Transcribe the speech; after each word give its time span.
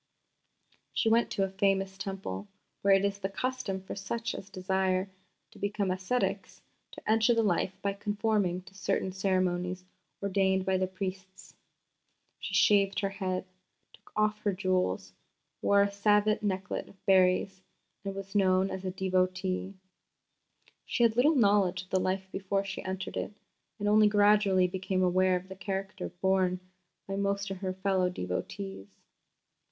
She 0.93 1.09
went 1.09 1.29
to 1.29 1.43
a 1.43 1.51
famous 1.51 1.95
Temple, 1.95 2.47
where 2.81 2.95
it 2.95 3.05
is 3.05 3.19
the 3.19 3.29
custom 3.29 3.79
for 3.83 3.95
such 3.95 4.33
as 4.33 4.49
desire 4.49 5.11
to 5.51 5.59
become 5.59 5.91
ascetics 5.91 6.63
to 6.93 7.07
enter 7.07 7.35
the 7.35 7.43
life 7.43 7.77
by 7.83 7.93
conforming 7.93 8.63
to 8.63 8.73
certain 8.73 9.11
ceremonies 9.11 9.85
ordained 10.19 10.65
by 10.65 10.79
the 10.79 10.87
priests. 10.87 11.53
She 12.39 12.55
shaved 12.55 13.01
her 13.01 13.09
head, 13.11 13.45
took 13.93 14.11
off 14.15 14.39
her 14.39 14.53
jewels, 14.53 15.13
wore 15.61 15.83
a 15.83 15.87
Saivite 15.91 16.41
necklet 16.41 16.89
of 16.89 17.05
berries, 17.05 17.61
and 18.03 18.15
was 18.15 18.33
known 18.33 18.71
as 18.71 18.83
a 18.83 18.89
devotee. 18.89 19.75
She 20.87 21.03
had 21.03 21.15
little 21.15 21.35
knowledge 21.35 21.83
of 21.83 21.91
the 21.91 21.99
life 21.99 22.27
before 22.31 22.65
she 22.65 22.81
entered 22.83 23.17
it, 23.17 23.33
and 23.77 23.87
only 23.87 24.07
gradually 24.07 24.65
became 24.67 25.03
aware 25.03 25.35
of 25.35 25.47
the 25.47 25.55
character 25.55 26.09
borne 26.09 26.59
by 27.07 27.17
most 27.17 27.51
of 27.51 27.57
her 27.57 27.73
fellow 27.75 28.09
devotees. 28.09 28.87